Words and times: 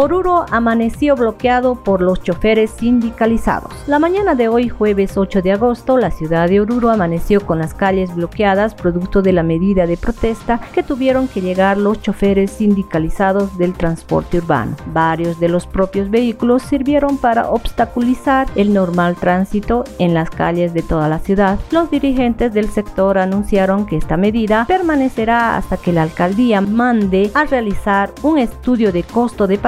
Oruro 0.00 0.46
amaneció 0.52 1.16
bloqueado 1.16 1.74
por 1.74 2.00
los 2.00 2.22
choferes 2.22 2.70
sindicalizados. 2.70 3.72
La 3.88 3.98
mañana 3.98 4.36
de 4.36 4.46
hoy, 4.46 4.68
jueves 4.68 5.16
8 5.16 5.42
de 5.42 5.50
agosto, 5.50 5.98
la 5.98 6.12
ciudad 6.12 6.48
de 6.48 6.60
Oruro 6.60 6.90
amaneció 6.90 7.44
con 7.44 7.58
las 7.58 7.74
calles 7.74 8.14
bloqueadas 8.14 8.76
producto 8.76 9.22
de 9.22 9.32
la 9.32 9.42
medida 9.42 9.88
de 9.88 9.96
protesta 9.96 10.60
que 10.72 10.84
tuvieron 10.84 11.26
que 11.26 11.40
llegar 11.40 11.78
los 11.78 12.00
choferes 12.00 12.52
sindicalizados 12.52 13.58
del 13.58 13.72
transporte 13.72 14.38
urbano. 14.38 14.76
Varios 14.92 15.40
de 15.40 15.48
los 15.48 15.66
propios 15.66 16.10
vehículos 16.10 16.62
sirvieron 16.62 17.18
para 17.18 17.50
obstaculizar 17.50 18.46
el 18.54 18.72
normal 18.72 19.16
tránsito 19.16 19.82
en 19.98 20.14
las 20.14 20.30
calles 20.30 20.74
de 20.74 20.82
toda 20.82 21.08
la 21.08 21.18
ciudad. 21.18 21.58
Los 21.72 21.90
dirigentes 21.90 22.54
del 22.54 22.68
sector 22.68 23.18
anunciaron 23.18 23.84
que 23.84 23.96
esta 23.96 24.16
medida 24.16 24.64
permanecerá 24.68 25.56
hasta 25.56 25.76
que 25.76 25.92
la 25.92 26.04
alcaldía 26.04 26.60
mande 26.60 27.32
a 27.34 27.46
realizar 27.46 28.12
un 28.22 28.38
estudio 28.38 28.92
de 28.92 29.02
costo 29.02 29.48
de 29.48 29.58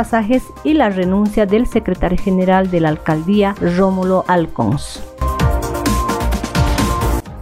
y 0.64 0.74
la 0.74 0.90
renuncia 0.90 1.46
del 1.46 1.66
secretario 1.66 2.18
general 2.18 2.70
de 2.70 2.80
la 2.80 2.88
alcaldía, 2.88 3.54
Rómulo 3.60 4.24
Alcons. 4.28 5.02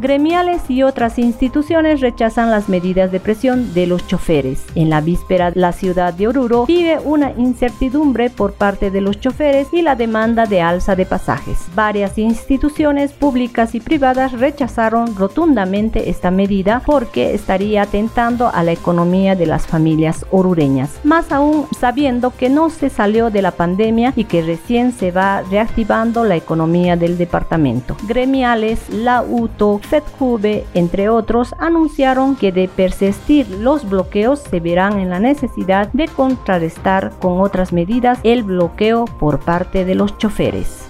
Gremiales 0.01 0.63
y 0.69 0.85
otras 0.85 1.19
instituciones 1.19 2.01
rechazan 2.01 2.53
las 2.53 2.69
medidas 2.69 3.11
de 3.11 3.19
presión 3.19 3.75
de 3.75 3.89
los 3.89 4.07
choferes. 4.07 4.65
En 4.77 4.91
la 4.91 5.01
víspera, 5.01 5.51
la 5.53 5.73
ciudad 5.73 6.15
de 6.15 6.29
Oruro 6.29 6.67
vive 6.67 7.01
una 7.05 7.33
incertidumbre 7.33 8.31
por 8.31 8.53
parte 8.53 8.93
de 8.93 9.01
los 9.01 9.19
choferes 9.19 9.67
y 9.73 9.83
la 9.83 9.97
demanda 9.97 10.47
de 10.47 10.61
alza 10.61 10.95
de 10.95 11.05
pasajes. 11.05 11.59
Varias 11.75 12.17
instituciones 12.17 13.13
públicas 13.13 13.75
y 13.75 13.81
privadas 13.81 14.33
rechazaron 14.33 15.17
rotundamente 15.17 16.11
esta 16.11 16.31
medida 16.31 16.81
porque 16.87 17.35
estaría 17.35 17.83
atentando 17.83 18.53
a 18.55 18.63
la 18.63 18.71
economía 18.71 19.35
de 19.35 19.47
las 19.47 19.67
familias 19.67 20.25
orureñas. 20.31 20.91
Más 21.03 21.33
aún 21.33 21.67
sabiendo 21.77 22.31
que 22.31 22.49
no 22.51 22.71
se 22.71 22.89
salió 22.89 23.31
de 23.31 23.43
la 23.43 23.51
pandemia 23.51 24.13
y 24.15 24.25
que 24.25 24.43
recién 24.43 24.93
se 24.93 25.11
va 25.11 25.43
reactivando 25.43 26.23
la 26.23 26.37
economía 26.37 26.97
del 26.97 27.19
departamento. 27.19 27.97
Gremiales, 28.07 28.79
la 28.91 29.23
UTO, 29.23 29.81
FedCube, 29.89 30.67
entre 30.75 31.09
otros, 31.09 31.55
anunciaron 31.59 32.37
que 32.37 32.53
de 32.53 32.69
persistir 32.69 33.49
los 33.49 33.89
bloqueos 33.89 34.41
se 34.41 34.61
verán 34.61 34.99
en 34.99 35.11
la 35.11 35.19
necesidad 35.19 35.91
de 35.93 36.09
contrarrestar 36.09 37.13
con 37.21 37.41
otras 37.41 37.73
medidas 37.73 38.19
el 38.23 38.43
bloqueo 38.43 39.07
por 39.07 39.41
parte 39.41 39.85
de 39.85 39.95
los 39.95 40.17
choferes 40.19 40.88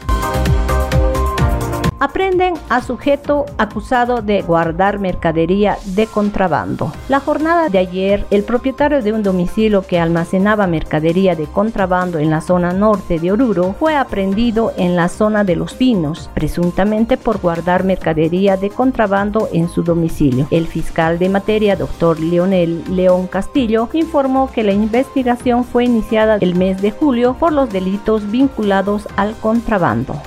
aprenden 2.01 2.55
a 2.69 2.83
sujeto 2.83 3.47
acusado 3.59 4.23
de 4.23 4.43
guardar 4.43 4.99
mercadería 4.99 5.79
de 5.85 6.07
contrabando. 6.07 6.93
La 7.09 7.21
jornada 7.21 7.69
de 7.69 7.79
ayer, 7.79 8.27
el 8.31 8.45
propietario 8.45 9.03
de 9.03 9.13
un 9.13 9.23
domicilio 9.23 9.83
que 9.83 9.99
almacenaba 9.99 10.67
mercadería 10.67 11.35
de 11.35 11.47
contrabando 11.47 12.19
en 12.19 12.31
la 12.31 12.41
zona 12.41 12.73
norte 12.73 13.19
de 13.19 13.33
Oruro 13.33 13.75
fue 13.79 13.97
aprendido 13.97 14.73
en 14.77 14.97
la 14.97 15.09
zona 15.09 15.45
de 15.45 15.57
Los 15.57 15.75
Pinos, 15.75 16.31
presuntamente 16.35 17.17
por 17.17 17.41
guardar 17.41 17.85
mercadería 17.85 18.57
de 18.57 18.71
contrabando 18.71 19.49
en 19.53 19.69
su 19.69 19.83
domicilio. 19.83 20.47
El 20.51 20.67
fiscal 20.67 21.19
de 21.19 21.29
materia, 21.29 21.77
doctor 21.77 22.21
Leonel 22.21 22.83
León 22.95 23.27
Castillo, 23.27 23.89
informó 23.93 24.51
que 24.51 24.63
la 24.63 24.73
investigación 24.73 25.65
fue 25.65 25.85
iniciada 25.85 26.37
el 26.41 26.55
mes 26.55 26.81
de 26.81 26.91
julio 26.91 27.35
por 27.35 27.53
los 27.53 27.71
delitos 27.71 28.31
vinculados 28.31 29.09
al 29.17 29.35
contrabando. 29.37 30.21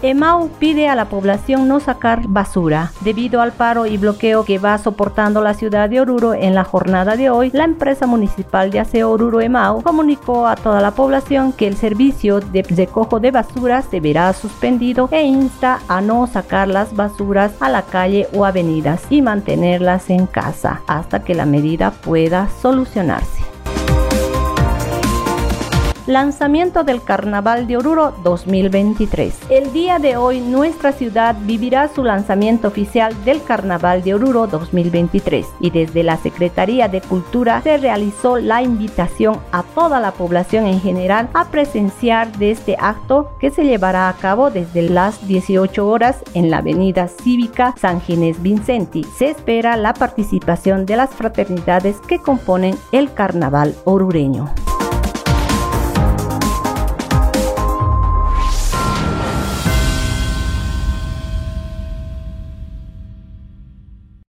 EMAU 0.00 0.48
pide 0.60 0.88
a 0.88 0.94
la 0.94 1.06
población 1.06 1.66
no 1.66 1.80
sacar 1.80 2.22
basura. 2.28 2.92
Debido 3.00 3.40
al 3.40 3.52
paro 3.52 3.86
y 3.86 3.96
bloqueo 3.96 4.44
que 4.44 4.58
va 4.58 4.78
soportando 4.78 5.42
la 5.42 5.54
ciudad 5.54 5.90
de 5.90 6.00
Oruro 6.00 6.34
en 6.34 6.54
la 6.54 6.62
jornada 6.62 7.16
de 7.16 7.30
hoy, 7.30 7.50
la 7.52 7.64
empresa 7.64 8.06
municipal 8.06 8.70
de 8.70 8.78
aseo 8.78 9.10
Oruro 9.10 9.40
EMAU 9.40 9.82
comunicó 9.82 10.46
a 10.46 10.54
toda 10.54 10.80
la 10.80 10.92
población 10.92 11.52
que 11.52 11.66
el 11.66 11.76
servicio 11.76 12.38
de 12.38 12.62
recojo 12.62 13.18
de 13.18 13.32
basuras 13.32 13.86
se 13.90 13.98
verá 13.98 14.32
suspendido 14.34 15.08
e 15.10 15.22
insta 15.22 15.80
a 15.88 16.00
no 16.00 16.28
sacar 16.28 16.68
las 16.68 16.94
basuras 16.94 17.52
a 17.58 17.68
la 17.68 17.82
calle 17.82 18.28
o 18.32 18.44
avenidas 18.44 19.02
y 19.10 19.20
mantenerlas 19.20 20.10
en 20.10 20.26
casa 20.26 20.80
hasta 20.86 21.24
que 21.24 21.34
la 21.34 21.44
medida 21.44 21.90
pueda 21.90 22.48
solucionarse. 22.62 23.47
Lanzamiento 26.08 26.84
del 26.84 27.02
Carnaval 27.02 27.66
de 27.66 27.76
Oruro 27.76 28.14
2023. 28.24 29.40
El 29.50 29.74
día 29.74 29.98
de 29.98 30.16
hoy 30.16 30.40
nuestra 30.40 30.92
ciudad 30.92 31.36
vivirá 31.42 31.86
su 31.88 32.02
lanzamiento 32.02 32.68
oficial 32.68 33.14
del 33.26 33.42
Carnaval 33.42 34.02
de 34.02 34.14
Oruro 34.14 34.46
2023 34.46 35.46
y 35.60 35.68
desde 35.68 36.02
la 36.02 36.16
Secretaría 36.16 36.88
de 36.88 37.02
Cultura 37.02 37.60
se 37.60 37.76
realizó 37.76 38.38
la 38.38 38.62
invitación 38.62 39.38
a 39.52 39.62
toda 39.62 40.00
la 40.00 40.12
población 40.12 40.66
en 40.66 40.80
general 40.80 41.28
a 41.34 41.50
presenciar 41.50 42.32
de 42.38 42.52
este 42.52 42.78
acto 42.80 43.30
que 43.38 43.50
se 43.50 43.66
llevará 43.66 44.08
a 44.08 44.14
cabo 44.14 44.50
desde 44.50 44.88
las 44.88 45.28
18 45.28 45.86
horas 45.86 46.24
en 46.32 46.48
la 46.48 46.58
Avenida 46.58 47.08
Cívica 47.08 47.74
San 47.78 48.00
Ginés 48.00 48.40
Vincenti. 48.40 49.04
Se 49.18 49.28
espera 49.28 49.76
la 49.76 49.92
participación 49.92 50.86
de 50.86 50.96
las 50.96 51.10
fraternidades 51.10 51.98
que 52.00 52.18
componen 52.18 52.78
el 52.92 53.12
Carnaval 53.12 53.74
orureño. 53.84 54.54